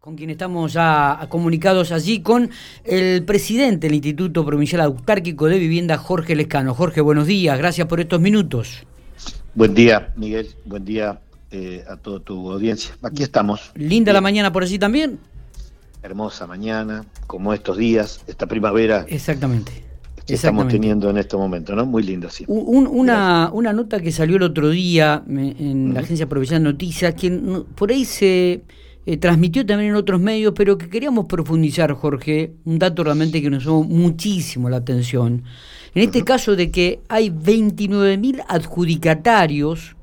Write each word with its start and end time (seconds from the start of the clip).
con 0.00 0.16
quien 0.16 0.30
estamos 0.30 0.72
ya 0.72 1.26
comunicados 1.28 1.92
allí 1.92 2.20
con 2.20 2.48
el 2.84 3.22
presidente 3.24 3.86
del 3.86 3.96
Instituto 3.96 4.46
Provincial 4.46 4.80
Autárquico 4.80 5.44
de 5.44 5.58
Vivienda, 5.58 5.98
Jorge 5.98 6.34
Lescano. 6.34 6.72
Jorge, 6.74 7.02
buenos 7.02 7.26
días, 7.26 7.58
gracias 7.58 7.86
por 7.86 8.00
estos 8.00 8.18
minutos. 8.18 8.86
Buen 9.54 9.74
día, 9.74 10.10
Miguel, 10.16 10.48
buen 10.64 10.86
día 10.86 11.20
eh, 11.50 11.84
a 11.86 11.98
toda 11.98 12.20
tu 12.20 12.50
audiencia. 12.50 12.96
Aquí 13.02 13.22
estamos. 13.22 13.72
¿Linda 13.74 14.14
la 14.14 14.22
mañana 14.22 14.50
por 14.50 14.62
allí 14.62 14.78
también? 14.78 15.18
Hermosa 16.02 16.46
mañana, 16.46 17.04
como 17.26 17.52
estos 17.52 17.76
días, 17.76 18.24
esta 18.26 18.46
primavera. 18.46 19.04
Exactamente. 19.06 19.84
Que 20.26 20.32
estamos 20.32 20.68
teniendo 20.68 21.10
en 21.10 21.18
este 21.18 21.36
momento, 21.36 21.76
¿no? 21.76 21.84
Muy 21.84 22.04
lindo, 22.04 22.30
sí. 22.30 22.44
una, 22.46 23.50
una 23.52 23.72
nota 23.74 24.00
que 24.00 24.12
salió 24.12 24.36
el 24.36 24.44
otro 24.44 24.70
día 24.70 25.22
en 25.28 25.92
la 25.92 26.00
Agencia 26.00 26.26
Provincial 26.26 26.62
de 26.62 26.70
Noticias, 26.70 27.14
que 27.14 27.30
por 27.74 27.90
ahí 27.90 28.06
se 28.06 28.62
eh, 29.10 29.16
transmitió 29.16 29.66
también 29.66 29.90
en 29.90 29.96
otros 29.96 30.20
medios, 30.20 30.52
pero 30.54 30.78
que 30.78 30.88
queríamos 30.88 31.26
profundizar, 31.26 31.92
Jorge, 31.94 32.52
un 32.64 32.78
dato 32.78 33.02
realmente 33.02 33.42
que 33.42 33.50
nos 33.50 33.64
llamó 33.64 33.82
muchísimo 33.82 34.70
la 34.70 34.76
atención. 34.76 35.42
En 35.96 36.04
este 36.04 36.22
caso 36.22 36.54
de 36.54 36.70
que 36.70 37.00
hay 37.08 37.28
29.000 37.28 38.44
adjudicatarios 38.46 39.96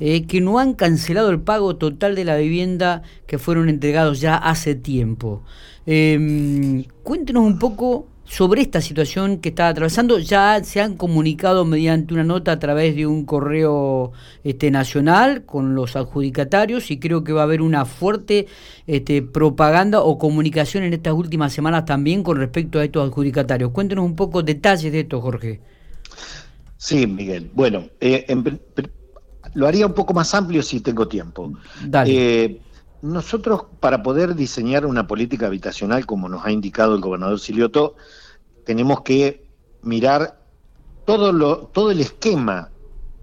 eh, 0.00 0.26
que 0.26 0.40
no 0.40 0.58
han 0.58 0.74
cancelado 0.74 1.30
el 1.30 1.38
pago 1.40 1.76
total 1.76 2.16
de 2.16 2.24
la 2.24 2.36
vivienda 2.36 3.02
que 3.28 3.38
fueron 3.38 3.68
entregados 3.68 4.20
ya 4.20 4.34
hace 4.34 4.74
tiempo. 4.74 5.44
Eh, 5.86 6.84
cuéntenos 7.04 7.44
un 7.44 7.60
poco 7.60 8.08
sobre 8.28 8.60
esta 8.60 8.80
situación 8.80 9.38
que 9.38 9.48
está 9.48 9.68
atravesando. 9.68 10.18
Ya 10.18 10.62
se 10.62 10.80
han 10.80 10.96
comunicado 10.96 11.64
mediante 11.64 12.14
una 12.14 12.24
nota 12.24 12.52
a 12.52 12.58
través 12.58 12.94
de 12.94 13.06
un 13.06 13.24
correo 13.24 14.12
este, 14.44 14.70
nacional 14.70 15.44
con 15.44 15.74
los 15.74 15.96
adjudicatarios 15.96 16.90
y 16.90 16.98
creo 16.98 17.24
que 17.24 17.32
va 17.32 17.40
a 17.40 17.44
haber 17.44 17.62
una 17.62 17.84
fuerte 17.84 18.46
este, 18.86 19.22
propaganda 19.22 20.02
o 20.02 20.18
comunicación 20.18 20.84
en 20.84 20.92
estas 20.92 21.14
últimas 21.14 21.52
semanas 21.52 21.86
también 21.86 22.22
con 22.22 22.36
respecto 22.36 22.78
a 22.78 22.84
estos 22.84 23.08
adjudicatarios. 23.08 23.70
Cuéntenos 23.70 24.04
un 24.04 24.14
poco 24.14 24.42
detalles 24.42 24.92
de 24.92 25.00
esto, 25.00 25.20
Jorge. 25.20 25.60
Sí, 26.76 27.06
Miguel. 27.06 27.50
Bueno, 27.54 27.86
eh, 28.00 28.26
lo 29.54 29.66
haría 29.66 29.86
un 29.86 29.94
poco 29.94 30.12
más 30.14 30.32
amplio 30.34 30.62
si 30.62 30.80
tengo 30.80 31.08
tiempo. 31.08 31.52
Dale. 31.84 32.44
Eh, 32.44 32.60
nosotros, 33.02 33.64
para 33.80 34.02
poder 34.02 34.34
diseñar 34.34 34.84
una 34.86 35.06
política 35.06 35.46
habitacional, 35.46 36.06
como 36.06 36.28
nos 36.28 36.44
ha 36.44 36.50
indicado 36.50 36.94
el 36.94 37.00
gobernador 37.00 37.38
Silioto, 37.38 37.96
tenemos 38.64 39.02
que 39.02 39.46
mirar 39.82 40.40
todo, 41.04 41.32
lo, 41.32 41.58
todo 41.68 41.90
el 41.90 42.00
esquema 42.00 42.70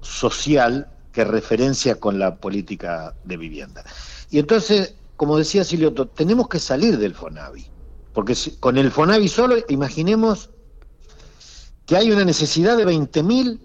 social 0.01 0.87
que 1.11 1.23
referencia 1.23 1.99
con 1.99 2.19
la 2.19 2.37
política 2.37 3.15
de 3.23 3.37
vivienda. 3.37 3.83
Y 4.29 4.39
entonces, 4.39 4.95
como 5.15 5.37
decía 5.37 5.63
Silioto, 5.63 6.07
tenemos 6.07 6.47
que 6.47 6.59
salir 6.59 6.97
del 6.97 7.13
FONAVI, 7.13 7.67
porque 8.13 8.35
con 8.59 8.77
el 8.77 8.91
FONAVI 8.91 9.27
solo, 9.27 9.55
imaginemos 9.69 10.49
que 11.85 11.95
hay 11.95 12.11
una 12.11 12.25
necesidad 12.25 12.77
de 12.77 12.85
20.000 12.85 13.59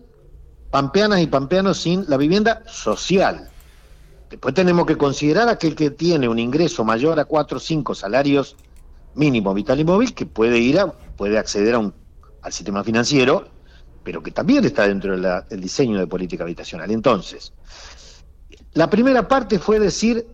pampeanas 0.71 1.21
y 1.21 1.27
pampeanos 1.27 1.79
sin 1.79 2.05
la 2.09 2.17
vivienda 2.17 2.63
social. 2.69 3.51
Después 4.31 4.55
tenemos 4.55 4.87
que 4.87 4.97
considerar 4.97 5.49
aquel 5.49 5.75
que 5.75 5.91
tiene 5.91 6.29
un 6.29 6.39
ingreso 6.39 6.85
mayor 6.85 7.19
a 7.19 7.25
cuatro 7.25 7.57
o 7.57 7.61
cinco 7.61 7.97
salarios 7.97 8.57
mínimo 9.15 9.53
vital 9.53 9.81
y 9.81 9.85
móvil 9.85 10.15
que 10.15 10.25
puede 10.25 10.59
ir 10.59 10.79
a, 10.79 10.87
puede 10.93 11.37
acceder 11.37 11.75
a 11.75 11.81
un, 11.81 11.93
al 12.41 12.53
sistema 12.53 12.85
financiero, 12.85 13.49
pero 14.05 14.23
que 14.23 14.31
también 14.31 14.65
está 14.65 14.87
dentro 14.87 15.19
del 15.19 15.61
diseño 15.61 15.99
de 15.99 16.07
política 16.07 16.45
habitacional. 16.45 16.93
Entonces, 16.93 17.53
la 18.73 18.89
primera 18.89 19.27
parte 19.27 19.59
fue 19.59 19.81
decir 19.81 20.29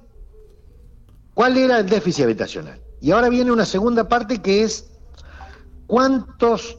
cuál 1.32 1.56
era 1.56 1.78
el 1.78 1.88
déficit 1.88 2.24
habitacional. 2.24 2.78
Y 3.00 3.12
ahora 3.12 3.30
viene 3.30 3.50
una 3.50 3.64
segunda 3.64 4.08
parte 4.08 4.42
que 4.42 4.62
es 4.62 4.90
cuántos 5.86 6.76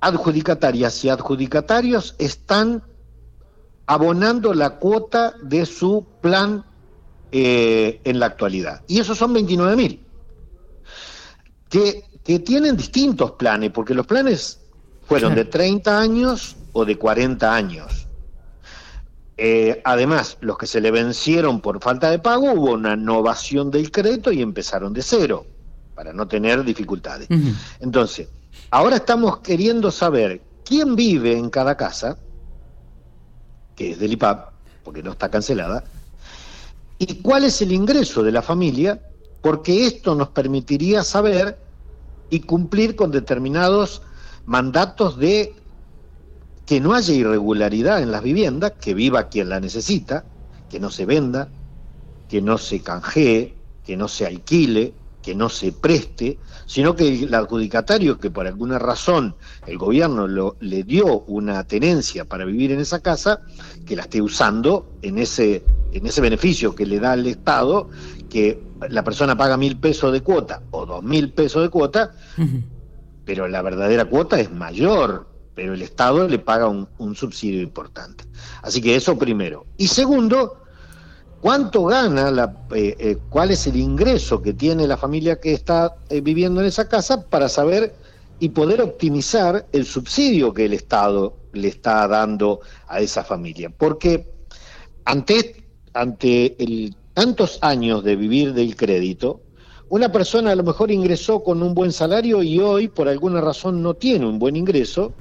adjudicatarias 0.00 1.02
y 1.02 1.08
adjudicatarios 1.08 2.14
están 2.18 2.82
abonando 3.86 4.52
la 4.52 4.70
cuota 4.78 5.34
de 5.42 5.64
su 5.66 6.04
plan 6.20 6.64
eh, 7.32 8.00
en 8.04 8.18
la 8.18 8.26
actualidad. 8.26 8.82
Y 8.86 8.98
esos 9.00 9.18
son 9.18 9.32
29 9.32 9.76
mil. 9.76 10.04
Que, 11.68 12.04
que, 12.24 12.38
tienen 12.38 12.76
distintos 12.76 13.32
planes, 13.32 13.70
porque 13.70 13.94
los 13.94 14.06
planes 14.06 14.60
fueron 15.06 15.34
de 15.34 15.44
30 15.44 15.98
años 15.98 16.56
o 16.72 16.84
de 16.84 16.96
40 16.96 17.54
años. 17.54 18.06
Eh, 19.38 19.82
además, 19.84 20.38
los 20.40 20.56
que 20.56 20.66
se 20.66 20.80
le 20.80 20.90
vencieron 20.90 21.60
por 21.60 21.82
falta 21.82 22.10
de 22.10 22.18
pago, 22.18 22.52
hubo 22.52 22.72
una 22.72 22.94
innovación 22.94 23.70
del 23.70 23.90
crédito 23.90 24.32
y 24.32 24.40
empezaron 24.40 24.92
de 24.92 25.02
cero, 25.02 25.46
para 25.94 26.12
no 26.12 26.26
tener 26.26 26.64
dificultades. 26.64 27.28
Entonces, 27.80 28.28
ahora 28.70 28.96
estamos 28.96 29.38
queriendo 29.38 29.90
saber 29.90 30.40
quién 30.64 30.96
vive 30.96 31.36
en 31.36 31.50
cada 31.50 31.76
casa, 31.76 32.16
que 33.76 33.92
es 33.92 33.98
del 34.00 34.14
IPAP, 34.14 34.52
porque 34.82 35.02
no 35.02 35.12
está 35.12 35.30
cancelada, 35.30 35.84
y 36.98 37.16
cuál 37.16 37.44
es 37.44 37.60
el 37.62 37.72
ingreso 37.72 38.22
de 38.22 38.32
la 38.32 38.42
familia, 38.42 39.00
porque 39.42 39.86
esto 39.86 40.14
nos 40.14 40.30
permitiría 40.30 41.04
saber 41.04 41.58
y 42.30 42.40
cumplir 42.40 42.96
con 42.96 43.10
determinados 43.10 44.02
mandatos 44.46 45.18
de 45.18 45.54
que 46.64 46.80
no 46.80 46.94
haya 46.94 47.14
irregularidad 47.14 48.02
en 48.02 48.10
las 48.10 48.22
viviendas, 48.22 48.72
que 48.80 48.94
viva 48.94 49.28
quien 49.28 49.50
la 49.50 49.60
necesita, 49.60 50.24
que 50.68 50.80
no 50.80 50.90
se 50.90 51.06
venda, 51.06 51.48
que 52.28 52.42
no 52.42 52.58
se 52.58 52.80
canjee, 52.80 53.54
que 53.84 53.96
no 53.96 54.08
se 54.08 54.26
alquile, 54.26 54.94
que 55.26 55.34
no 55.34 55.48
se 55.48 55.72
preste, 55.72 56.38
sino 56.66 56.94
que 56.94 57.24
el 57.24 57.34
adjudicatario 57.34 58.16
que 58.16 58.30
por 58.30 58.46
alguna 58.46 58.78
razón 58.78 59.34
el 59.66 59.76
gobierno 59.76 60.28
lo, 60.28 60.56
le 60.60 60.84
dio 60.84 61.22
una 61.22 61.64
tenencia 61.64 62.24
para 62.24 62.44
vivir 62.44 62.70
en 62.70 62.78
esa 62.78 63.00
casa, 63.00 63.40
que 63.84 63.96
la 63.96 64.02
esté 64.02 64.22
usando 64.22 64.88
en 65.02 65.18
ese, 65.18 65.64
en 65.90 66.06
ese 66.06 66.20
beneficio 66.20 66.76
que 66.76 66.86
le 66.86 67.00
da 67.00 67.10
al 67.10 67.26
Estado, 67.26 67.90
que 68.30 68.62
la 68.88 69.02
persona 69.02 69.36
paga 69.36 69.56
mil 69.56 69.76
pesos 69.80 70.12
de 70.12 70.20
cuota 70.20 70.62
o 70.70 70.86
dos 70.86 71.02
mil 71.02 71.32
pesos 71.32 71.60
de 71.60 71.70
cuota, 71.70 72.14
pero 73.24 73.48
la 73.48 73.62
verdadera 73.62 74.04
cuota 74.04 74.38
es 74.38 74.52
mayor, 74.52 75.26
pero 75.56 75.74
el 75.74 75.82
Estado 75.82 76.28
le 76.28 76.38
paga 76.38 76.68
un, 76.68 76.86
un 76.98 77.16
subsidio 77.16 77.62
importante. 77.62 78.22
Así 78.62 78.80
que 78.80 78.94
eso 78.94 79.18
primero. 79.18 79.66
Y 79.76 79.88
segundo, 79.88 80.65
cuánto 81.40 81.84
gana, 81.84 82.30
la, 82.30 82.56
eh, 82.74 82.96
eh, 82.98 83.18
cuál 83.30 83.50
es 83.50 83.66
el 83.66 83.76
ingreso 83.76 84.42
que 84.42 84.52
tiene 84.52 84.86
la 84.86 84.96
familia 84.96 85.40
que 85.40 85.52
está 85.52 85.96
eh, 86.08 86.20
viviendo 86.20 86.60
en 86.60 86.66
esa 86.66 86.88
casa 86.88 87.26
para 87.28 87.48
saber 87.48 87.94
y 88.38 88.50
poder 88.50 88.82
optimizar 88.82 89.66
el 89.72 89.86
subsidio 89.86 90.52
que 90.52 90.66
el 90.66 90.74
Estado 90.74 91.36
le 91.52 91.68
está 91.68 92.06
dando 92.06 92.60
a 92.88 93.00
esa 93.00 93.24
familia. 93.24 93.70
Porque 93.70 94.28
ante, 95.04 95.64
ante 95.94 96.62
el, 96.62 96.94
tantos 97.14 97.58
años 97.62 98.04
de 98.04 98.16
vivir 98.16 98.52
del 98.52 98.76
crédito, 98.76 99.40
una 99.88 100.10
persona 100.10 100.50
a 100.50 100.56
lo 100.56 100.64
mejor 100.64 100.90
ingresó 100.90 101.42
con 101.42 101.62
un 101.62 101.72
buen 101.72 101.92
salario 101.92 102.42
y 102.42 102.58
hoy 102.58 102.88
por 102.88 103.08
alguna 103.08 103.40
razón 103.40 103.82
no 103.82 103.94
tiene 103.94 104.26
un 104.26 104.38
buen 104.38 104.56
ingreso 104.56 105.14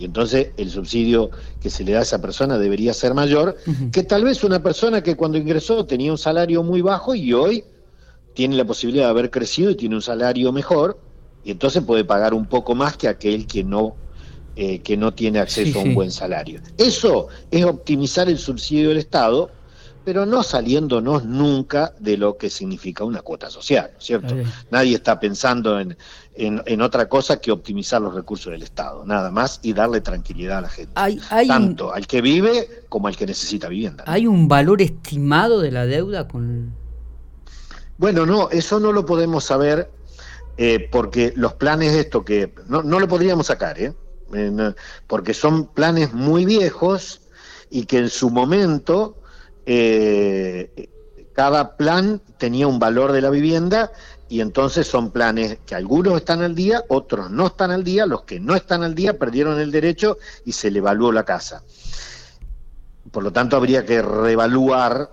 y 0.00 0.06
entonces 0.06 0.48
el 0.56 0.70
subsidio 0.70 1.30
que 1.60 1.68
se 1.68 1.84
le 1.84 1.92
da 1.92 1.98
a 1.98 2.02
esa 2.02 2.22
persona 2.22 2.58
debería 2.58 2.94
ser 2.94 3.12
mayor 3.12 3.56
que 3.92 4.02
tal 4.02 4.24
vez 4.24 4.42
una 4.42 4.62
persona 4.62 5.02
que 5.02 5.14
cuando 5.14 5.36
ingresó 5.36 5.84
tenía 5.84 6.10
un 6.10 6.16
salario 6.16 6.62
muy 6.62 6.80
bajo 6.80 7.14
y 7.14 7.34
hoy 7.34 7.64
tiene 8.32 8.56
la 8.56 8.64
posibilidad 8.64 9.04
de 9.04 9.10
haber 9.10 9.30
crecido 9.30 9.70
y 9.70 9.74
tiene 9.74 9.94
un 9.94 10.00
salario 10.00 10.52
mejor 10.52 10.98
y 11.44 11.50
entonces 11.50 11.84
puede 11.84 12.04
pagar 12.04 12.32
un 12.32 12.46
poco 12.46 12.74
más 12.74 12.96
que 12.96 13.08
aquel 13.08 13.46
que 13.46 13.62
no 13.62 13.94
eh, 14.56 14.80
que 14.80 14.96
no 14.96 15.12
tiene 15.12 15.38
acceso 15.38 15.78
a 15.78 15.82
un 15.82 15.94
buen 15.94 16.10
salario. 16.10 16.60
Eso 16.78 17.28
es 17.50 17.64
optimizar 17.64 18.28
el 18.28 18.38
subsidio 18.38 18.88
del 18.88 18.98
Estado 18.98 19.50
pero 20.04 20.24
no 20.26 20.42
saliéndonos 20.42 21.24
nunca 21.24 21.94
de 21.98 22.16
lo 22.16 22.36
que 22.36 22.48
significa 22.48 23.04
una 23.04 23.20
cuota 23.20 23.50
social, 23.50 23.90
¿cierto? 23.98 24.34
Nadie 24.70 24.96
está 24.96 25.20
pensando 25.20 25.78
en, 25.78 25.96
en, 26.46 26.80
otra 26.80 27.08
cosa 27.08 27.40
que 27.40 27.50
optimizar 27.50 28.00
los 28.00 28.14
recursos 28.14 28.52
del 28.52 28.62
Estado, 28.62 29.04
nada 29.04 29.30
más, 29.30 29.60
y 29.62 29.72
darle 29.72 30.00
tranquilidad 30.00 30.58
a 30.58 30.60
la 30.62 30.68
gente, 30.68 30.92
tanto 31.46 31.92
al 31.92 32.06
que 32.06 32.20
vive 32.22 32.84
como 32.88 33.08
al 33.08 33.16
que 33.16 33.26
necesita 33.26 33.68
vivienda. 33.68 34.04
¿Hay 34.06 34.26
un 34.26 34.48
valor 34.48 34.80
estimado 34.80 35.60
de 35.60 35.70
la 35.70 35.86
deuda 35.86 36.26
con...? 36.28 36.74
Bueno, 37.98 38.24
no, 38.24 38.48
eso 38.50 38.80
no 38.80 38.92
lo 38.92 39.04
podemos 39.04 39.44
saber 39.44 39.90
eh, 40.56 40.88
porque 40.90 41.32
los 41.36 41.54
planes 41.54 41.92
de 41.92 42.00
esto 42.00 42.24
que... 42.24 42.54
No, 42.66 42.82
no 42.82 42.98
lo 42.98 43.06
podríamos 43.06 43.46
sacar, 43.46 43.78
¿eh? 43.78 43.92
eh 44.32 44.74
porque 45.06 45.34
son 45.34 45.66
planes 45.66 46.14
muy 46.14 46.46
viejos 46.46 47.20
y 47.68 47.84
que 47.84 47.98
en 47.98 48.08
su 48.08 48.30
momento 48.30 49.18
eh, 49.66 50.88
cada 51.34 51.76
plan 51.76 52.22
tenía 52.38 52.66
un 52.66 52.78
valor 52.78 53.12
de 53.12 53.20
la 53.20 53.30
vivienda 53.30 53.92
y 54.30 54.40
entonces 54.40 54.86
son 54.86 55.10
planes 55.10 55.58
que 55.66 55.74
algunos 55.74 56.16
están 56.16 56.40
al 56.40 56.54
día, 56.54 56.84
otros 56.88 57.32
no 57.32 57.48
están 57.48 57.72
al 57.72 57.82
día, 57.82 58.06
los 58.06 58.22
que 58.22 58.38
no 58.38 58.54
están 58.54 58.84
al 58.84 58.94
día 58.94 59.18
perdieron 59.18 59.58
el 59.58 59.72
derecho 59.72 60.18
y 60.44 60.52
se 60.52 60.70
le 60.70 60.78
evaluó 60.78 61.10
la 61.10 61.24
casa. 61.24 61.64
Por 63.10 63.24
lo 63.24 63.32
tanto, 63.32 63.56
habría 63.56 63.84
que 63.84 64.00
reevaluar 64.00 65.10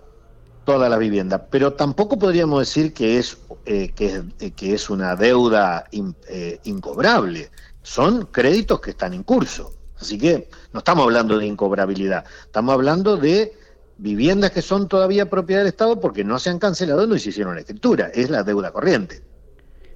toda 0.65 0.87
la 0.87 0.97
vivienda, 0.97 1.47
pero 1.47 1.73
tampoco 1.73 2.19
podríamos 2.19 2.59
decir 2.59 2.93
que 2.93 3.17
es, 3.17 3.39
eh, 3.65 3.91
que, 3.95 4.21
eh, 4.39 4.51
que, 4.51 4.75
es 4.75 4.87
una 4.87 5.15
deuda 5.15 5.85
eh, 5.91 6.59
incobrable. 6.65 7.49
Son 7.81 8.27
créditos 8.27 8.79
que 8.81 8.91
están 8.91 9.15
en 9.15 9.23
curso. 9.23 9.73
Así 9.99 10.19
que 10.19 10.47
no 10.73 10.79
estamos 10.79 11.05
hablando 11.05 11.39
de 11.39 11.47
incobrabilidad, 11.47 12.23
estamos 12.45 12.73
hablando 12.73 13.17
de 13.17 13.51
viviendas 13.97 14.51
que 14.51 14.61
son 14.61 14.87
todavía 14.87 15.29
propiedad 15.29 15.61
del 15.61 15.69
Estado 15.69 15.99
porque 15.99 16.23
no 16.23 16.39
se 16.39 16.49
han 16.49 16.59
cancelado, 16.59 17.07
no 17.07 17.17
se 17.17 17.29
hicieron 17.29 17.55
la 17.55 17.61
escritura, 17.61 18.09
es 18.13 18.29
la 18.29 18.43
deuda 18.43 18.71
corriente. 18.71 19.21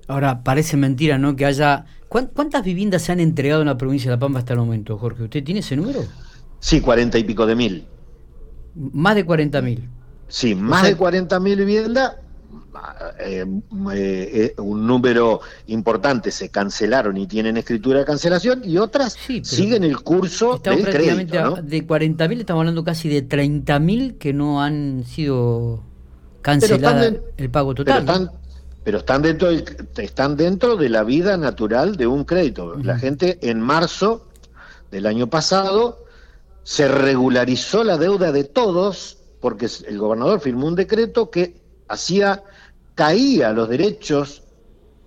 Ahora, 0.07 0.43
parece 0.43 0.77
mentira, 0.77 1.17
¿no? 1.17 1.35
Que 1.35 1.45
haya... 1.45 1.85
¿Cuántas 2.09 2.63
viviendas 2.63 3.03
se 3.03 3.13
han 3.13 3.19
entregado 3.21 3.61
en 3.61 3.67
la 3.67 3.77
provincia 3.77 4.11
de 4.11 4.17
La 4.17 4.19
Pampa 4.19 4.39
hasta 4.39 4.53
el 4.53 4.59
momento, 4.59 4.97
Jorge? 4.97 5.23
¿Usted 5.23 5.43
tiene 5.43 5.61
ese 5.61 5.77
número? 5.77 6.03
Sí, 6.59 6.81
cuarenta 6.81 7.17
y 7.17 7.23
pico 7.23 7.45
de 7.45 7.55
mil. 7.55 7.87
Más 8.75 9.15
de 9.15 9.25
cuarenta 9.25 9.61
mil. 9.61 9.87
Sí, 10.27 10.55
más 10.55 10.83
de 10.83 10.97
40.000 10.97 11.57
viviendas, 11.57 12.15
eh, 13.19 13.45
eh, 13.93 14.53
un 14.57 14.87
número 14.87 15.41
importante 15.67 16.31
se 16.31 16.49
cancelaron 16.49 17.17
y 17.17 17.27
tienen 17.27 17.57
escritura 17.57 17.99
de 17.99 18.05
cancelación 18.05 18.61
y 18.63 18.77
otras 18.77 19.17
siguen 19.43 19.83
el 19.83 19.99
curso 20.01 20.57
del 20.63 20.83
crédito. 20.83 21.41
¿no? 21.41 21.55
De 21.61 21.85
40.000 21.85 22.39
estamos 22.39 22.61
hablando 22.61 22.83
casi 22.83 23.09
de 23.09 23.27
30.000 23.27 24.17
que 24.17 24.33
no 24.33 24.61
han 24.61 25.03
sido 25.05 25.83
canceladas 26.41 27.15
el 27.37 27.49
pago 27.49 27.75
total. 27.75 28.31
Pero 28.83 28.97
están, 28.97 29.21
dentro 29.21 29.49
están 29.49 30.35
dentro 30.37 30.75
de 30.75 30.89
la 30.89 31.03
vida 31.03 31.37
natural 31.37 31.97
de 31.97 32.07
un 32.07 32.23
crédito. 32.23 32.75
La 32.77 32.97
gente 32.97 33.37
en 33.41 33.59
marzo 33.59 34.27
del 34.89 35.05
año 35.05 35.27
pasado 35.27 36.05
se 36.63 36.87
regularizó 36.87 37.83
la 37.83 37.97
deuda 37.97 38.31
de 38.31 38.43
todos 38.43 39.19
porque 39.39 39.67
el 39.87 39.97
gobernador 39.97 40.39
firmó 40.39 40.67
un 40.67 40.75
decreto 40.75 41.29
que 41.29 41.60
hacía, 41.91 42.43
caía 42.95 43.51
los 43.51 43.69
derechos 43.69 44.43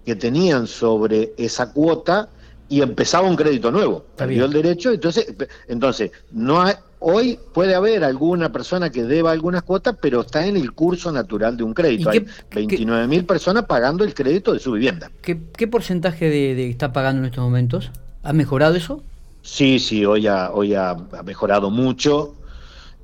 que 0.05 0.15
tenían 0.15 0.67
sobre 0.67 1.33
esa 1.37 1.73
cuota 1.73 2.29
y 2.69 2.83
empezaba 2.83 3.29
un 3.29 3.37
crédito 3.37 3.71
nuevo. 3.71 4.05
Perdió 4.17 4.45
el 4.45 4.53
derecho, 4.53 4.93
entonces, 4.93 5.35
entonces 5.69 6.11
no 6.33 6.63
hay, 6.63 6.75
hoy 6.99 7.39
puede 7.53 7.75
haber 7.75 8.05
alguna 8.05 8.53
persona 8.53 8.91
que 8.91 9.05
deba 9.05 9.33
algunas 9.33 9.63
cuotas, 9.63 9.97
pero 10.01 10.23
está 10.23 10.47
en 10.47 10.57
el 10.57 10.73
curso 10.73 11.11
natural 11.13 11.57
de 11.57 11.65
un 11.65 11.75
crédito. 11.75 12.11
Hay 12.11 12.27
29 12.55 13.07
mil 13.07 13.25
personas 13.25 13.65
pagando 13.67 14.05
el 14.05 14.15
crédito 14.15 14.53
de 14.53 14.59
su 14.59 14.73
vivienda. 14.73 15.11
¿Qué, 15.23 15.37
porcentaje 15.67 16.29
de, 16.29 16.69
está 16.69 16.93
pagando 16.93 17.21
en 17.21 17.27
estos 17.27 17.45
momentos? 17.45 17.91
¿Ha 18.23 18.33
mejorado 18.33 18.75
eso? 18.75 19.03
Sí, 19.43 19.79
sí, 19.79 20.05
hoy 20.07 20.27
ha, 20.27 20.51
hoy 20.51 20.75
ha, 20.75 20.97
mejorado 21.25 21.71
mucho. 21.71 22.35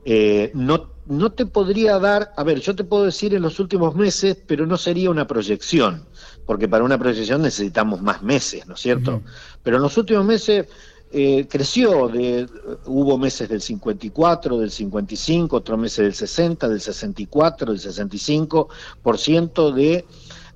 Eh, 0.06 0.50
no 0.54 0.88
no 1.10 1.32
te 1.32 1.44
podría 1.44 1.98
dar, 1.98 2.32
a 2.36 2.44
ver, 2.44 2.60
yo 2.60 2.76
te 2.76 2.84
puedo 2.84 3.04
decir 3.04 3.34
en 3.34 3.42
los 3.42 3.58
últimos 3.58 3.96
meses, 3.96 4.38
pero 4.46 4.64
no 4.64 4.76
sería 4.76 5.10
una 5.10 5.26
proyección, 5.26 6.06
porque 6.46 6.68
para 6.68 6.84
una 6.84 6.98
proyección 6.98 7.42
necesitamos 7.42 8.00
más 8.00 8.22
meses, 8.22 8.64
¿no 8.68 8.74
es 8.74 8.80
cierto? 8.80 9.20
Pero 9.64 9.78
en 9.78 9.82
los 9.82 9.98
últimos 9.98 10.24
meses 10.24 10.68
eh, 11.10 11.48
creció, 11.50 12.06
de, 12.06 12.46
hubo 12.86 13.18
meses 13.18 13.48
del 13.48 13.60
54, 13.60 14.58
del 14.58 14.70
55, 14.70 15.56
otros 15.56 15.78
meses 15.80 16.04
del 16.04 16.14
60, 16.14 16.68
del 16.68 16.80
64, 16.80 17.72
del 17.72 17.80
65% 17.80 19.74
de, 19.74 20.04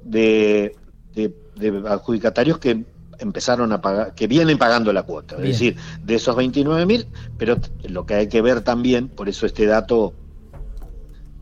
de, 0.05 0.77
de, 1.15 1.35
de 1.57 1.89
adjudicatarios 1.89 2.59
que 2.59 2.85
empezaron 3.19 3.73
a 3.73 3.81
pagar, 3.81 4.15
que 4.15 4.29
vienen 4.29 4.57
pagando 4.57 4.93
la 4.93 5.03
cuota, 5.03 5.35
es 5.37 5.43
decir, 5.43 5.77
de 6.05 6.15
esos 6.15 6.37
29 6.37 6.87
mil, 6.87 7.09
pero 7.39 7.59
lo 7.89 8.07
que 8.07 8.15
hay 8.15 8.29
que 8.29 8.41
ver 8.41 8.61
también, 8.61 9.09
por 9.09 9.29
eso 9.29 9.47
este 9.47 9.67
dato 9.67 10.15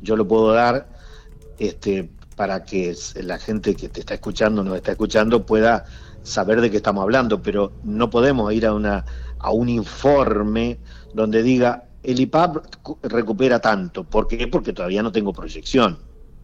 yo 0.02 0.16
lo 0.16 0.26
puedo 0.26 0.52
dar 0.52 0.88
este, 1.58 2.10
para 2.36 2.64
que 2.64 2.94
la 3.22 3.38
gente 3.38 3.74
que 3.74 3.88
te 3.88 4.00
está 4.00 4.14
escuchando, 4.14 4.62
nos 4.62 4.76
está 4.76 4.92
escuchando, 4.92 5.46
pueda 5.46 5.84
saber 6.22 6.60
de 6.60 6.70
qué 6.70 6.76
estamos 6.76 7.02
hablando, 7.02 7.42
pero 7.42 7.72
no 7.84 8.10
podemos 8.10 8.52
ir 8.52 8.66
a, 8.66 8.74
una, 8.74 9.04
a 9.38 9.50
un 9.50 9.68
informe 9.68 10.78
donde 11.14 11.42
diga 11.42 11.84
el 12.02 12.20
IPAP 12.20 12.56
recupera 13.02 13.60
tanto. 13.60 14.04
¿Por 14.04 14.28
qué? 14.28 14.48
Porque 14.48 14.72
todavía 14.72 15.02
no 15.02 15.12
tengo 15.12 15.32
proyección. 15.32 15.98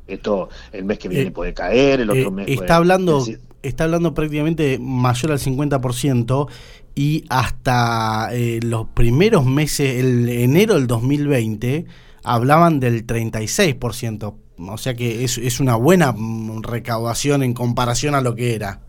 Esto 0.07 0.49
el 0.73 0.85
mes 0.85 0.99
que 0.99 1.09
viene 1.09 1.29
eh, 1.29 1.33
puede 1.33 1.53
caer, 1.53 2.01
el 2.01 2.11
otro 2.11 2.29
eh, 2.29 2.31
mes 2.31 2.49
está 2.49 2.77
hablando 2.77 3.23
Está 3.61 3.85
hablando 3.85 4.15
prácticamente 4.15 4.79
mayor 4.81 5.33
al 5.33 5.41
50% 5.41 6.49
y 6.95 7.25
hasta 7.29 8.29
eh, 8.33 8.61
los 8.63 8.87
primeros 8.89 9.45
meses, 9.45 9.97
el 9.97 10.29
enero 10.29 10.75
del 10.75 10.87
2020, 10.87 11.87
hablaban 12.23 12.81
del 12.81 13.07
36%. 13.07 14.35
O 14.59 14.79
sea 14.79 14.95
que 14.95 15.25
es, 15.25 15.61
una 15.61 15.77
buena 15.77 16.13
mm, 16.13 16.63
recaudación 16.63 17.43
en 17.43 17.55
comparación 17.55 18.15
a 18.15 18.21
lo 18.21 18.35
que 18.35 18.55
era. 18.55 18.81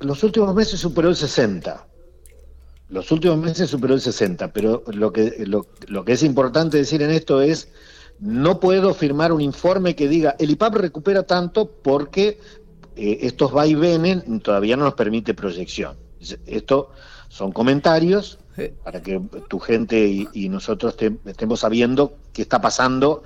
Los 0.00 0.22
últimos 0.22 0.54
meses 0.54 0.80
superó 0.80 1.08
el 1.08 1.16
60. 1.16 1.86
Los 2.88 3.10
últimos 3.12 3.38
meses 3.38 3.70
superó 3.70 3.94
el 3.94 4.00
60, 4.00 4.52
pero 4.52 4.82
lo 4.88 5.12
que, 5.12 5.44
lo, 5.46 5.66
lo 5.88 6.04
que 6.04 6.12
es 6.12 6.22
importante 6.22 6.78
decir 6.78 7.02
en 7.02 7.10
esto 7.10 7.40
es, 7.40 7.68
no 8.18 8.60
puedo 8.60 8.94
firmar 8.94 9.32
un 9.32 9.40
informe 9.40 9.94
que 9.94 10.08
diga, 10.08 10.36
el 10.38 10.50
IPAP 10.50 10.74
recupera 10.74 11.22
tanto 11.22 11.70
porque 11.70 12.38
eh, 12.96 13.18
estos 13.22 13.52
vaivenes 13.52 14.24
todavía 14.42 14.76
no 14.76 14.84
nos 14.84 14.94
permite 14.94 15.34
proyección. 15.34 15.96
Esto 16.46 16.90
son 17.28 17.52
comentarios 17.52 18.39
para 18.84 19.02
que 19.02 19.20
tu 19.48 19.58
gente 19.58 20.28
y, 20.32 20.48
nosotros 20.48 20.96
estemos 21.24 21.60
sabiendo 21.60 22.14
qué 22.32 22.42
está 22.42 22.60
pasando 22.60 23.22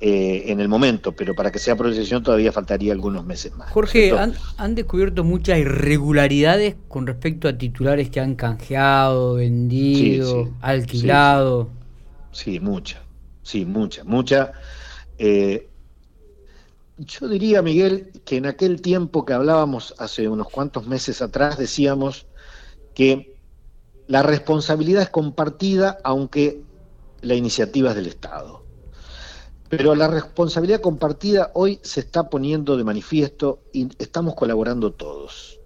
eh, 0.00 0.44
en 0.48 0.60
el 0.60 0.68
momento, 0.68 1.12
pero 1.12 1.34
para 1.34 1.50
que 1.50 1.58
sea 1.58 1.76
proyección 1.76 2.22
todavía 2.22 2.52
faltaría 2.52 2.92
algunos 2.92 3.24
meses 3.24 3.54
más. 3.56 3.70
Jorge, 3.70 4.12
han, 4.58 4.74
descubierto 4.74 5.24
muchas 5.24 5.58
irregularidades 5.58 6.76
con 6.88 7.06
respecto 7.06 7.48
a 7.48 7.56
titulares 7.56 8.10
que 8.10 8.20
han 8.20 8.34
canjeado, 8.34 9.34
vendido, 9.34 10.50
alquilado. 10.60 11.70
Sí, 12.32 12.60
mucha, 12.60 13.00
sí, 13.42 13.64
mucha, 13.64 14.04
mucha. 14.04 14.52
Eh, 15.16 15.68
yo 16.98 17.28
diría, 17.28 17.62
Miguel, 17.62 18.10
que 18.24 18.36
en 18.36 18.46
aquel 18.46 18.82
tiempo 18.82 19.24
que 19.24 19.32
hablábamos 19.32 19.94
hace 19.98 20.28
unos 20.28 20.48
cuantos 20.48 20.86
meses 20.86 21.22
atrás, 21.22 21.56
decíamos 21.56 22.26
que 22.94 23.33
la 24.06 24.22
responsabilidad 24.22 25.02
es 25.02 25.10
compartida, 25.10 25.98
aunque 26.04 26.62
la 27.22 27.34
iniciativa 27.34 27.90
es 27.90 27.96
del 27.96 28.06
Estado. 28.06 28.64
Pero 29.68 29.94
la 29.94 30.08
responsabilidad 30.08 30.80
compartida 30.80 31.50
hoy 31.54 31.80
se 31.82 32.00
está 32.00 32.28
poniendo 32.28 32.76
de 32.76 32.84
manifiesto 32.84 33.60
y 33.72 33.88
estamos 33.98 34.34
colaborando 34.34 34.92
todos. 34.92 35.58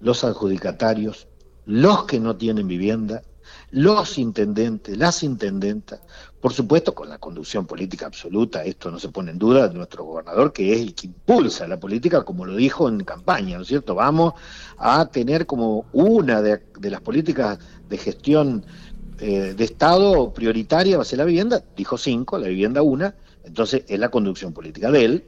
Los 0.00 0.24
adjudicatarios, 0.24 1.28
los 1.64 2.04
que 2.04 2.20
no 2.20 2.36
tienen 2.36 2.68
vivienda, 2.68 3.22
los 3.70 4.18
intendentes, 4.18 4.96
las 4.96 5.22
intendentas, 5.22 6.00
por 6.40 6.52
supuesto 6.52 6.94
con 6.94 7.08
la 7.08 7.18
conducción 7.18 7.66
política 7.66 8.06
absoluta, 8.06 8.62
esto 8.64 8.90
no 8.90 8.98
se 8.98 9.08
pone 9.08 9.32
en 9.32 9.38
duda, 9.38 9.68
de 9.68 9.74
nuestro 9.74 10.04
gobernador, 10.04 10.52
que 10.52 10.72
es 10.72 10.80
el 10.80 10.94
que 10.94 11.06
impulsa 11.06 11.66
la 11.66 11.80
política, 11.80 12.24
como 12.24 12.44
lo 12.44 12.56
dijo 12.56 12.88
en 12.88 13.00
campaña, 13.04 13.56
¿no 13.56 13.62
es 13.62 13.68
cierto? 13.68 13.94
Vamos 13.94 14.34
a 14.78 15.06
tener 15.06 15.46
como 15.46 15.86
una 15.92 16.42
de, 16.42 16.62
las 16.82 17.00
políticas 17.00 17.58
de 17.88 17.98
gestión 17.98 18.64
eh, 19.18 19.54
de 19.56 19.64
Estado 19.64 20.32
prioritaria 20.32 20.96
va 20.96 21.02
a 21.02 21.06
ser 21.06 21.18
la 21.18 21.24
vivienda, 21.24 21.62
dijo 21.76 21.96
cinco, 21.96 22.38
la 22.38 22.48
vivienda 22.48 22.82
una, 22.82 23.14
entonces 23.44 23.84
es 23.88 23.98
la 23.98 24.10
conducción 24.10 24.52
política 24.52 24.90
de 24.90 25.04
él, 25.04 25.24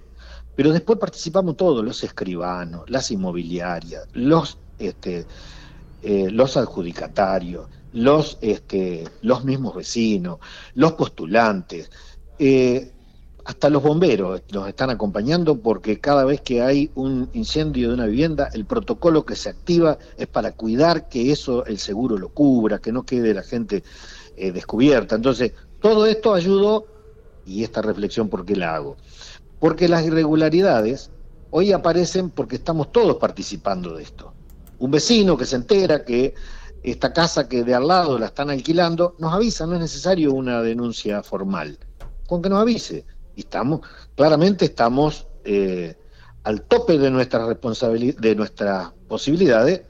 pero 0.54 0.72
después 0.72 0.98
participamos 0.98 1.56
todos, 1.56 1.84
los 1.84 2.02
escribanos, 2.02 2.88
las 2.90 3.10
inmobiliarias, 3.10 4.06
los, 4.12 4.58
este, 4.78 5.24
eh, 6.02 6.28
los 6.30 6.56
adjudicatarios, 6.56 7.68
los, 7.92 8.38
este, 8.40 9.04
los 9.22 9.44
mismos 9.44 9.74
vecinos, 9.74 10.38
los 10.74 10.92
postulantes, 10.92 11.90
eh, 12.38 12.92
hasta 13.48 13.70
los 13.70 13.82
bomberos 13.82 14.42
nos 14.52 14.68
están 14.68 14.90
acompañando 14.90 15.58
porque 15.58 15.98
cada 15.98 16.26
vez 16.26 16.42
que 16.42 16.60
hay 16.60 16.90
un 16.94 17.30
incendio 17.32 17.88
de 17.88 17.94
una 17.94 18.04
vivienda, 18.04 18.50
el 18.52 18.66
protocolo 18.66 19.24
que 19.24 19.36
se 19.36 19.48
activa 19.48 19.96
es 20.18 20.26
para 20.26 20.52
cuidar 20.52 21.08
que 21.08 21.32
eso 21.32 21.64
el 21.64 21.78
seguro 21.78 22.18
lo 22.18 22.28
cubra, 22.28 22.78
que 22.78 22.92
no 22.92 23.04
quede 23.04 23.32
la 23.32 23.42
gente 23.42 23.84
eh, 24.36 24.52
descubierta. 24.52 25.14
Entonces, 25.14 25.54
todo 25.80 26.04
esto 26.04 26.34
ayudó, 26.34 26.84
y 27.46 27.64
esta 27.64 27.80
reflexión, 27.80 28.28
¿por 28.28 28.44
qué 28.44 28.54
la 28.54 28.74
hago? 28.74 28.98
Porque 29.58 29.88
las 29.88 30.04
irregularidades 30.04 31.10
hoy 31.48 31.72
aparecen 31.72 32.28
porque 32.28 32.56
estamos 32.56 32.92
todos 32.92 33.16
participando 33.16 33.96
de 33.96 34.02
esto. 34.02 34.34
Un 34.78 34.90
vecino 34.90 35.38
que 35.38 35.46
se 35.46 35.56
entera 35.56 36.04
que 36.04 36.34
esta 36.82 37.14
casa 37.14 37.48
que 37.48 37.64
de 37.64 37.74
al 37.74 37.88
lado 37.88 38.18
la 38.18 38.26
están 38.26 38.50
alquilando, 38.50 39.16
nos 39.18 39.32
avisa, 39.32 39.66
no 39.66 39.72
es 39.76 39.80
necesario 39.80 40.34
una 40.34 40.60
denuncia 40.60 41.22
formal, 41.22 41.78
con 42.26 42.42
que 42.42 42.50
nos 42.50 42.60
avise. 42.60 43.06
Y 43.38 43.42
estamos, 43.42 43.83
claramente 44.16 44.64
estamos 44.64 45.28
eh, 45.45 45.95
al 46.42 46.62
tope 46.62 46.99
de 46.99 47.09
nuestra 47.09 47.47
responsabilidad, 47.47 48.18
de 48.18 48.35
nuestras 48.35 48.90
posibilidades, 49.07 49.83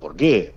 porque 0.00 0.54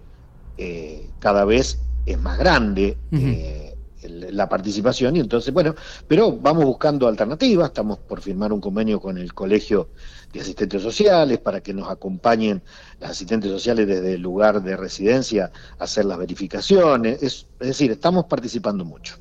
eh, 0.57 1.09
cada 1.19 1.43
vez 1.43 1.81
es 2.05 2.17
más 2.17 2.37
grande 2.37 2.97
eh, 3.11 3.75
la 4.01 4.47
participación 4.47 5.17
y 5.17 5.19
entonces, 5.19 5.53
bueno, 5.53 5.75
pero 6.07 6.37
vamos 6.37 6.63
buscando 6.63 7.09
alternativas, 7.09 7.67
estamos 7.67 7.97
por 7.97 8.21
firmar 8.21 8.53
un 8.53 8.61
convenio 8.61 9.01
con 9.01 9.17
el 9.17 9.33
Colegio 9.33 9.89
de 10.31 10.39
Asistentes 10.39 10.81
Sociales 10.81 11.39
para 11.39 11.59
que 11.59 11.73
nos 11.73 11.89
acompañen 11.89 12.61
las 13.01 13.11
asistentes 13.11 13.51
sociales 13.51 13.87
desde 13.87 14.13
el 14.13 14.21
lugar 14.21 14.63
de 14.63 14.77
residencia 14.77 15.51
a 15.79 15.83
hacer 15.83 16.05
las 16.05 16.17
verificaciones, 16.17 17.21
es, 17.21 17.45
decir, 17.59 17.91
estamos 17.91 18.23
participando 18.23 18.85
mucho. 18.85 19.17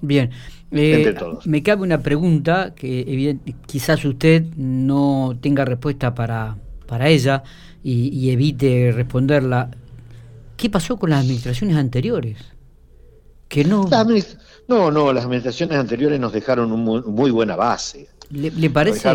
Bien, 0.00 0.30
eh, 0.70 1.14
me 1.44 1.62
cabe 1.62 1.82
una 1.82 2.02
pregunta 2.02 2.74
que 2.74 3.38
quizás 3.66 4.04
usted 4.04 4.44
no 4.56 5.36
tenga 5.40 5.64
respuesta 5.64 6.14
para, 6.14 6.56
para 6.86 7.08
ella 7.08 7.42
y 7.82 8.30
evite 8.30 8.92
responderla. 8.92 9.70
¿Qué 10.56 10.68
pasó 10.68 10.98
con 10.98 11.10
las 11.10 11.20
administraciones 11.20 11.76
anteriores? 11.76 12.36
que 13.48 13.64
no... 13.64 13.88
No, 14.68 14.90
no, 14.90 15.12
las 15.14 15.24
administraciones 15.24 15.78
anteriores 15.78 16.20
nos 16.20 16.32
dejaron 16.32 16.70
una 16.72 17.00
muy, 17.00 17.30
buena 17.30 17.56
base. 17.56 18.06
¿Le, 18.30 18.68
parece? 18.68 19.10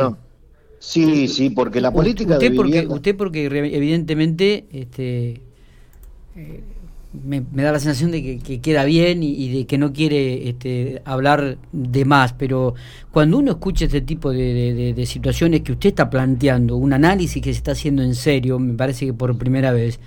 Sí, 0.80 1.28
sí, 1.28 1.52
porque 1.52 1.80
la 1.80 1.92
política 1.92 2.34
usted 2.34 2.56
porque 2.56 2.88
Usted 2.88 3.16
porque 3.16 3.46
evidentemente 3.46 4.66
este, 4.72 5.42
eh, 6.36 6.64
me, 7.14 7.42
da 7.64 7.72
la 7.72 7.80
sensación 7.80 8.12
de 8.12 8.40
que, 8.40 8.60
queda 8.60 8.84
bien 8.86 9.22
y, 9.24 9.52
de 9.52 9.66
que 9.66 9.78
no 9.78 9.94
quiere 9.94 10.50
este, 10.50 11.02
hablar 11.06 11.58
de 11.72 12.06
más, 12.06 12.34
pero 12.34 12.74
cuando 13.12 13.38
uno 13.38 13.52
escucha 13.52 13.86
este 13.86 14.02
tipo 14.02 14.32
de, 14.32 15.04
situaciones 15.06 15.62
que 15.62 15.74
usted 15.74 15.90
está 15.90 16.10
planteando, 16.10 16.76
un 16.76 16.94
análisis 16.94 17.42
que 17.42 17.54
se 17.54 17.58
está 17.58 17.72
haciendo 17.74 18.02
en 18.02 18.16
serio, 18.16 18.58
me 18.60 18.74
parece 18.74 19.06
que 19.06 19.14
por 19.14 19.38
primera 19.38 19.72
vez, 19.72 20.00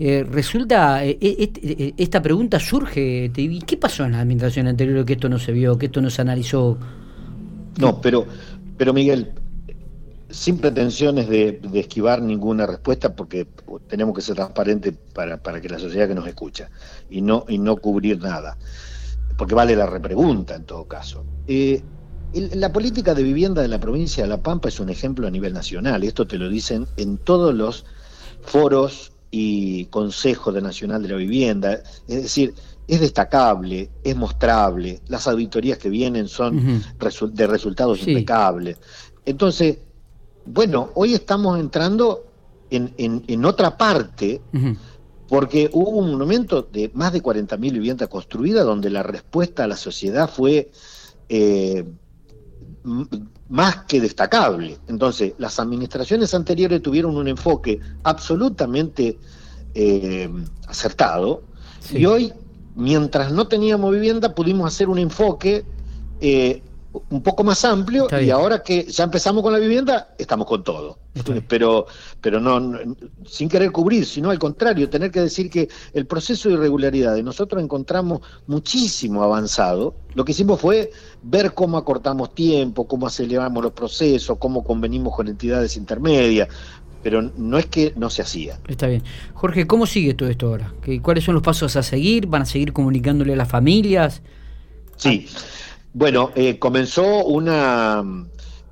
eh, 0.00 0.24
resulta, 0.28 1.04
eh, 1.04 1.18
eh, 1.20 1.94
esta 1.96 2.22
pregunta 2.22 2.60
surge, 2.60 3.30
¿qué 3.32 3.76
pasó 3.76 4.04
en 4.04 4.12
la 4.12 4.20
administración 4.20 4.66
anterior 4.68 5.04
que 5.04 5.14
esto 5.14 5.28
no 5.28 5.38
se 5.38 5.52
vio, 5.52 5.78
que 5.78 5.86
esto 5.86 6.00
no 6.00 6.10
se 6.10 6.22
analizó? 6.22 6.78
No, 7.78 8.00
pero, 8.00 8.26
pero 8.76 8.92
Miguel, 8.92 9.32
sin 10.30 10.58
pretensiones 10.58 11.28
de, 11.28 11.60
esquivar 11.74 12.20
ninguna 12.20 12.66
respuesta, 12.66 13.14
porque 13.14 13.46
tenemos 13.88 14.14
que 14.14 14.20
ser 14.20 14.36
transparentes 14.36 14.94
para, 15.14 15.42
para, 15.42 15.60
que 15.60 15.68
la 15.68 15.78
sociedad 15.78 16.08
que 16.08 16.14
nos 16.14 16.26
escucha 16.26 16.70
y 17.08 17.22
no, 17.22 17.44
y 17.48 17.58
no 17.58 17.76
cubrir 17.76 18.20
nada, 18.20 18.58
porque 19.36 19.54
vale 19.54 19.74
la 19.74 19.86
repregunta 19.86 20.54
en 20.54 20.64
todo 20.64 20.84
caso. 20.86 21.24
la 22.34 22.72
política 22.72 23.14
de 23.14 23.22
vivienda 23.22 23.62
de 23.62 23.68
la 23.68 23.80
provincia 23.80 24.22
de 24.22 24.28
La 24.28 24.42
Pampa 24.42 24.68
es 24.68 24.80
un 24.80 24.90
ejemplo 24.90 25.26
a 25.26 25.30
nivel 25.30 25.54
nacional, 25.54 26.04
esto 26.04 26.26
te 26.26 26.36
lo 26.36 26.48
dicen 26.48 26.86
en 26.96 27.16
todos 27.18 27.54
los 27.54 27.86
foros 28.42 29.12
y 29.30 29.86
Consejo 29.86 30.52
de 30.52 30.62
Nacional 30.62 31.02
de 31.02 31.08
la 31.08 31.16
Vivienda. 31.16 31.82
Es 32.06 32.22
decir, 32.22 32.54
es 32.86 33.00
destacable, 33.00 33.90
es 34.02 34.16
mostrable, 34.16 35.00
las 35.08 35.26
auditorías 35.26 35.78
que 35.78 35.90
vienen 35.90 36.28
son 36.28 36.82
de 37.32 37.46
resultados 37.46 38.06
impecables. 38.06 38.78
Entonces, 39.26 39.78
bueno, 40.52 40.90
hoy 40.94 41.14
estamos 41.14 41.58
entrando 41.58 42.24
en, 42.70 42.92
en, 42.96 43.44
otra 43.44 43.76
parte, 43.76 44.40
porque 45.28 45.70
hubo 45.72 45.90
un 45.90 46.16
momento 46.16 46.62
de 46.62 46.90
más 46.94 47.12
de 47.12 47.22
40.000 47.22 47.58
viviendas 47.58 48.08
construidas 48.08 48.64
donde 48.64 48.90
la 48.90 49.02
respuesta 49.02 49.64
a 49.64 49.66
la 49.66 49.76
sociedad 49.76 50.28
fue... 50.28 50.70
Eh, 51.28 51.84
más 53.48 53.84
que 53.84 54.00
destacable. 54.00 54.78
Entonces, 54.88 55.34
las 55.38 55.58
administraciones 55.58 56.34
anteriores 56.34 56.82
tuvieron 56.82 57.16
un 57.16 57.28
enfoque 57.28 57.80
absolutamente 58.02 59.18
eh, 59.74 60.30
acertado 60.66 61.42
y 61.92 62.04
hoy, 62.06 62.32
mientras 62.74 63.32
no 63.32 63.48
teníamos 63.48 63.92
vivienda, 63.92 64.34
pudimos 64.34 64.72
hacer 64.72 64.88
un 64.88 64.98
enfoque 64.98 65.64
eh, 66.20 66.62
un 67.10 67.22
poco 67.22 67.44
más 67.44 67.64
amplio 67.64 68.08
y 68.20 68.30
ahora 68.30 68.62
que 68.62 68.84
ya 68.84 69.04
empezamos 69.04 69.42
con 69.42 69.52
la 69.52 69.58
vivienda, 69.58 70.14
estamos 70.18 70.46
con 70.46 70.64
todo. 70.64 70.98
Pero, 71.48 71.86
pero 72.20 72.40
no, 72.40 72.78
sin 73.26 73.48
querer 73.48 73.72
cubrir, 73.72 74.06
sino 74.06 74.30
al 74.30 74.38
contrario, 74.38 74.88
tener 74.88 75.10
que 75.10 75.20
decir 75.20 75.50
que 75.50 75.68
el 75.92 76.06
proceso 76.06 76.48
de 76.48 76.54
irregularidades 76.54 77.24
nosotros 77.24 77.62
encontramos 77.62 78.20
muchísimo 78.46 79.22
avanzado. 79.22 79.94
Lo 80.14 80.24
que 80.24 80.32
hicimos 80.32 80.60
fue 80.60 80.90
ver 81.22 81.54
cómo 81.54 81.76
acortamos 81.76 82.34
tiempo, 82.34 82.86
cómo 82.86 83.06
aceleramos 83.06 83.62
los 83.62 83.72
procesos, 83.72 84.38
cómo 84.38 84.64
convenimos 84.64 85.14
con 85.14 85.28
entidades 85.28 85.76
intermedias. 85.76 86.48
Pero 87.02 87.22
no 87.22 87.58
es 87.58 87.66
que 87.66 87.92
no 87.96 88.10
se 88.10 88.22
hacía. 88.22 88.58
Está 88.66 88.86
bien. 88.86 89.02
Jorge, 89.34 89.66
¿cómo 89.66 89.86
sigue 89.86 90.14
todo 90.14 90.28
esto 90.28 90.48
ahora? 90.48 90.72
¿Cuáles 91.02 91.24
son 91.24 91.34
los 91.34 91.42
pasos 91.42 91.76
a 91.76 91.82
seguir? 91.82 92.26
¿Van 92.26 92.42
a 92.42 92.46
seguir 92.46 92.72
comunicándole 92.72 93.34
a 93.34 93.36
las 93.36 93.48
familias? 93.48 94.20
Sí. 94.96 95.28
Bueno, 95.94 96.32
eh, 96.34 96.58
comenzó 96.58 97.24
una 97.24 98.04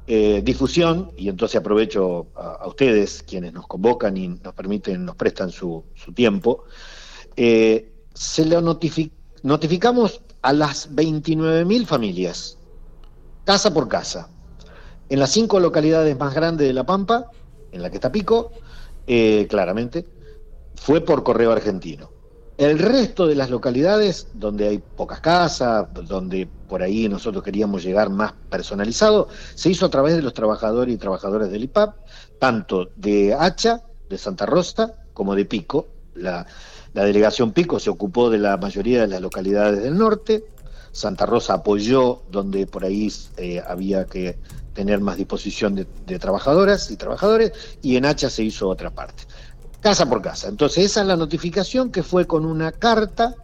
eh, 0.07 0.43
difusión, 0.45 1.13
y 1.17 1.29
entonces 1.31 1.59
aprovecho 1.59 2.27
a, 2.35 2.69
ustedes, 2.69 3.23
quienes 3.23 3.55
nos 3.55 3.67
convocan 3.67 4.17
y 4.19 4.29
nos 4.29 4.53
permiten, 4.55 5.05
nos 5.05 5.17
prestan 5.17 5.51
su, 5.51 5.85
tiempo, 6.15 6.65
eh, 7.37 7.91
se 8.13 8.45
lo 8.45 8.61
notificamos 8.61 10.21
a 10.43 10.53
las 10.53 10.95
29.000 10.95 11.87
familias, 11.87 12.59
casa 13.45 13.73
por 13.73 13.89
casa, 13.89 14.29
en 15.09 15.19
las 15.19 15.31
cinco 15.31 15.59
localidades 15.59 16.19
más 16.19 16.35
grandes 16.35 16.67
de 16.67 16.75
La 16.75 16.85
Pampa, 16.85 17.31
en 17.73 17.83
la 17.83 17.89
que 17.91 17.97
está 17.97 18.13
Pico, 18.13 18.53
claramente, 19.49 20.05
fue 20.75 21.01
por 21.01 21.23
correo 21.23 21.53
argentino. 21.53 22.16
El 22.59 22.79
resto 22.79 23.27
de 23.27 23.35
las 23.35 23.51
localidades 23.51 24.29
donde 24.33 24.67
hay 24.67 24.79
pocas 24.79 25.21
casas, 25.21 25.89
donde 25.93 26.49
por 26.69 26.83
ahí 26.83 27.07
nosotros 27.07 27.45
queríamos 27.45 27.83
llegar 27.83 28.09
más 28.09 28.33
personalizado, 28.49 29.29
se 29.55 29.69
hizo 29.69 29.85
a 29.85 29.91
través 29.91 30.17
de 30.17 30.23
los 30.23 30.33
trabajadores 30.33 30.95
y 30.95 30.97
trabajadoras 30.97 31.51
del 31.51 31.65
IPAP, 31.65 31.97
tanto 32.39 32.89
de 32.97 33.35
Hacha, 33.35 33.83
de 34.09 34.17
Santa 34.17 34.47
Rosa, 34.47 34.95
como 35.13 35.35
de 35.35 35.45
Pico. 35.45 35.89
La, 36.15 36.47
delegación 36.95 37.53
Pico 37.53 37.79
se 37.79 37.91
ocupó 37.91 38.31
de 38.31 38.39
la 38.39 38.57
mayoría 38.57 39.03
de 39.03 39.09
las 39.09 39.21
localidades 39.21 39.83
del 39.83 39.99
norte, 39.99 40.47
Santa 40.93 41.27
Rosa 41.27 41.53
apoyó 41.53 42.23
donde 42.31 42.67
por 42.67 42.87
ahí 42.87 43.13
eh, 43.37 43.63
había 43.67 44.07
que 44.07 44.39
tener 44.73 45.01
más 45.01 45.19
disposición 45.19 45.75
de, 45.75 45.87
de 46.07 46.19
trabajadoras 46.19 46.91
y 46.91 46.97
trabajadores, 46.97 47.53
y 47.83 47.97
en 47.97 48.07
Hacha 48.07 48.31
se 48.31 48.45
hizo 48.45 48.71
otra 48.71 48.89
parte 48.89 49.25
casa 49.81 50.09
por 50.09 50.23
casa. 50.23 50.49
Entonces 50.49 50.85
esa 50.85 51.03
es 51.03 51.07
la 51.07 51.17
notificación 51.17 51.91
que 51.91 52.03
fue 52.03 52.27
con 52.27 52.45
una 52.45 52.73
carta 52.73 53.35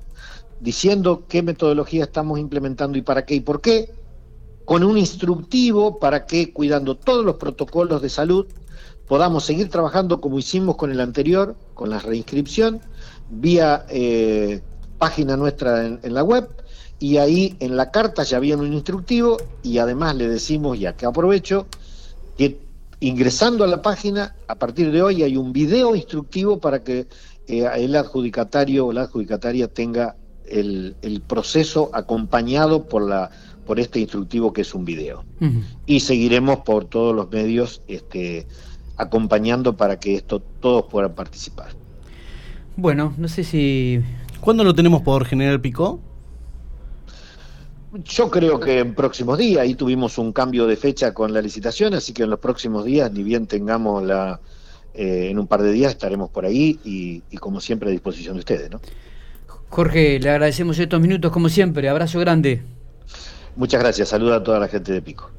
diciendo 0.60 1.24
qué 1.28 1.42
metodología 1.42 2.04
estamos 2.04 2.38
implementando 2.38 2.96
y 2.96 3.02
para 3.02 3.24
qué 3.24 3.34
y 3.34 3.40
por 3.40 3.60
qué, 3.60 3.92
con 4.64 4.84
un 4.84 4.96
instructivo 4.96 5.98
para 5.98 6.24
que, 6.24 6.52
cuidando 6.52 6.96
todos 6.96 7.24
los 7.24 7.36
protocolos 7.36 8.00
de 8.00 8.08
salud, 8.08 8.46
podamos 9.08 9.44
seguir 9.44 9.68
trabajando 9.68 10.20
como 10.20 10.38
hicimos 10.38 10.76
con 10.76 10.92
el 10.92 11.00
anterior, 11.00 11.56
con 11.74 11.90
la 11.90 11.98
reinscripción, 11.98 12.80
vía 13.28 13.84
eh, 13.88 14.62
página 14.98 15.36
nuestra 15.36 15.84
en, 15.84 16.14
la 16.14 16.22
web, 16.22 16.48
y 17.00 17.16
ahí 17.16 17.56
en 17.58 17.76
la 17.76 17.90
carta 17.90 18.22
ya 18.22 18.36
había 18.36 18.56
un 18.56 18.72
instructivo, 18.72 19.38
y 19.64 19.78
además 19.78 20.14
le 20.14 20.28
decimos, 20.28 20.78
ya 20.78 20.94
que 20.94 21.06
aprovecho, 21.06 21.66
que 22.38 22.60
ingresando 23.02 23.64
a 23.64 23.66
la 23.66 23.82
página, 23.82 24.36
a 24.46 24.54
partir 24.54 24.92
de 24.92 25.02
hoy 25.02 25.22
hay 25.22 25.36
un 25.36 25.52
video 25.52 25.96
instructivo 25.96 26.60
para 26.60 26.84
que 26.84 27.08
eh, 27.48 27.68
el 27.76 27.96
adjudicatario 27.96 28.86
o 28.86 28.92
la 28.92 29.02
adjudicataria 29.02 29.66
tenga 29.66 30.16
el, 30.46 30.94
proceso 31.26 31.90
acompañado 31.92 32.84
por 32.84 33.08
la 33.08 33.30
por 33.66 33.80
este 33.80 34.00
instructivo 34.00 34.52
que 34.52 34.62
es 34.62 34.74
un 34.74 34.84
video. 34.84 35.24
Y 35.86 36.00
seguiremos 36.00 36.58
por 36.58 36.84
todos 36.84 37.14
los 37.14 37.30
medios 37.30 37.80
este, 37.86 38.46
acompañando 38.96 39.76
para 39.76 39.98
que 40.00 40.16
esto 40.16 40.40
todos 40.40 40.86
puedan 40.90 41.14
participar. 41.14 41.68
Bueno, 42.76 43.14
no 43.18 43.28
sé 43.28 43.44
si... 43.44 44.00
¿Cuándo 44.40 44.64
lo 44.64 44.74
tenemos 44.74 45.02
por 45.02 45.24
General 45.24 45.60
Picó? 45.60 46.00
Yo 47.92 48.30
creo 48.30 48.58
que 48.58 48.78
en 48.78 48.94
próximos 48.94 49.36
días, 49.36 49.60
ahí 49.60 49.74
tuvimos 49.74 50.16
un 50.16 50.32
cambio 50.32 50.66
de 50.66 50.76
fecha 50.76 51.12
con 51.12 51.32
la 51.34 51.42
licitación, 51.42 51.92
así 51.92 52.14
que 52.14 52.22
en 52.22 52.30
los 52.30 52.38
próximos 52.38 52.86
días, 52.86 53.12
ni 53.12 53.22
bien 53.22 53.46
tengamos 53.46 54.02
la, 54.02 54.40
eh, 54.94 55.28
en 55.30 55.38
un 55.38 55.46
par 55.46 55.62
de 55.62 55.72
días 55.72 55.92
estaremos 55.92 56.30
por 56.30 56.44
ahí 56.44 56.78
y, 56.84 57.20
como 57.38 57.60
siempre 57.60 57.88
a 57.88 57.92
disposición 57.92 58.34
de 58.34 58.40
ustedes. 58.40 58.70
¿no? 58.70 58.80
Jorge, 59.68 60.18
le 60.20 60.30
agradecemos 60.30 60.78
estos 60.78 61.00
minutos 61.00 61.32
como 61.32 61.48
siempre, 61.48 61.88
abrazo 61.88 62.18
grande. 62.18 62.62
Muchas 63.56 63.80
gracias, 63.80 64.08
saluda 64.08 64.36
a 64.36 64.42
toda 64.42 64.58
la 64.58 64.68
gente 64.68 64.92
de 64.92 65.02
Pico. 65.02 65.30